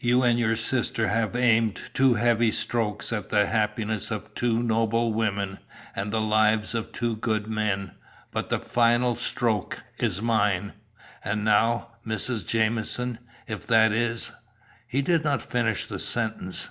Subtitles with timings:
[0.00, 5.12] You and your sister have aimed two heavy strokes at the happiness of two noble
[5.12, 5.60] women,
[5.94, 7.92] and the lives of two good men,
[8.32, 10.72] but the final stroke is mine!
[11.22, 12.44] And now, Mrs.
[12.44, 14.32] Jamieson, if that is"
[14.88, 16.70] He did not finish the sentence.